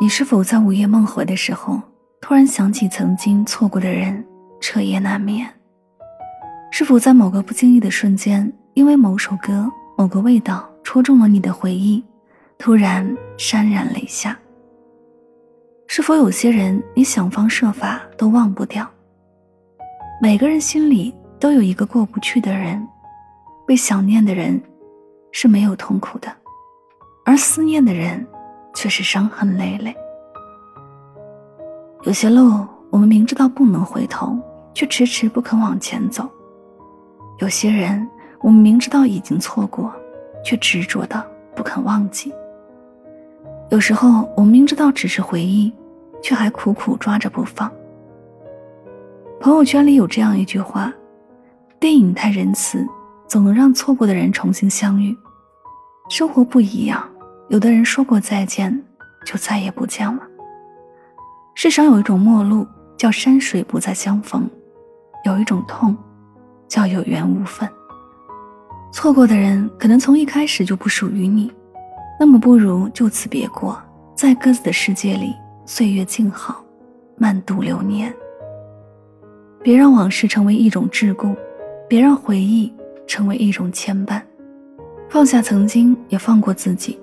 [0.00, 1.82] 你是否在午夜梦回的时候，
[2.20, 4.24] 突然想起曾经错过的人，
[4.60, 5.44] 彻夜难眠？
[6.70, 12.04] 是否在某个不经意的瞬间，因为某首歌、某个味道戳中了你的回忆，
[12.58, 13.04] 突然
[13.36, 14.38] 潸然泪下？
[15.88, 18.88] 是否有些人，你想方设法都忘不掉？
[20.22, 22.86] 每个人心里都有一个过不去的人，
[23.66, 24.62] 被想念的人
[25.32, 26.32] 是没有痛苦的，
[27.24, 28.24] 而思念的人。
[28.74, 29.94] 却是伤痕累累。
[32.02, 34.38] 有些路，我们明知道不能回头，
[34.72, 36.24] 却迟迟不肯往前走；
[37.38, 38.08] 有些人，
[38.40, 39.92] 我们明知道已经错过，
[40.44, 41.24] 却执着的
[41.56, 42.32] 不肯忘记。
[43.70, 45.72] 有时候，我们明知道只是回忆，
[46.22, 47.70] 却还苦苦抓着不放。
[49.40, 50.92] 朋友圈里有这样一句话
[51.78, 52.86] ：“电影太仁慈，
[53.26, 55.16] 总能让错过的人重新相遇。
[56.08, 57.06] 生活不一样。”
[57.48, 58.78] 有的人说过再见，
[59.24, 60.20] 就再也不见了。
[61.54, 64.42] 世上有一种陌路，叫山水不再相逢；
[65.24, 65.96] 有一种痛，
[66.68, 67.66] 叫有缘无分。
[68.92, 71.50] 错过的人可能从一开始就不属于你，
[72.20, 73.80] 那么不如就此别过，
[74.14, 76.62] 在各自的世界里岁月静好，
[77.16, 78.14] 慢度流年。
[79.62, 81.34] 别让往事成为一种桎梏，
[81.88, 82.70] 别让回忆
[83.06, 84.20] 成为一种牵绊。
[85.08, 86.98] 放下曾经，也放过自己。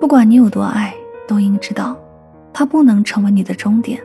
[0.00, 0.94] 不管你有多爱，
[1.26, 1.96] 都应知道，
[2.52, 4.00] 它不能成为你的终点，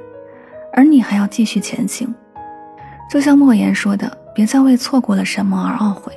[0.73, 2.13] 而你还要继续前行。
[3.09, 6.11] 就像莫言说的：“别再为错过了什么而懊悔，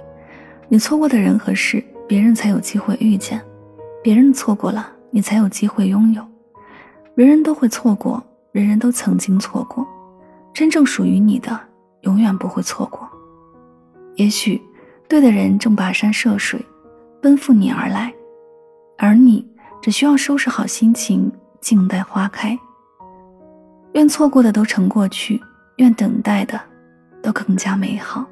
[0.69, 3.39] 你错过的人和事，别人才有机会遇见；
[4.03, 6.23] 别人错过了，你才有机会拥有。
[7.15, 9.87] 人人都会错过，人人都曾经错过，
[10.55, 11.59] 真正属于你的，
[12.03, 13.07] 永远不会错过。
[14.15, 14.63] 也许，
[15.07, 16.59] 对的人正跋山涉水，
[17.21, 18.11] 奔赴你而来，
[18.97, 19.47] 而你。”
[19.81, 22.59] 只需要收拾好心情，静待花开。
[23.93, 25.43] 愿错过的都成过去，
[25.77, 26.61] 愿等待的
[27.23, 28.27] 都更加美好。